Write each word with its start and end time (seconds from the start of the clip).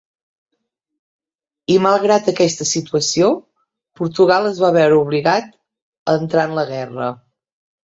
I 1.73 1.75
malgrat 1.87 2.31
aquesta 2.31 2.67
situació, 2.69 3.29
Portugal 4.01 4.49
es 4.55 4.63
va 4.65 4.73
veure 4.79 4.99
obligat 5.05 5.55
a 6.15 6.19
entrar 6.25 6.49
en 6.53 6.61
la 6.63 6.67
guerra. 6.75 7.15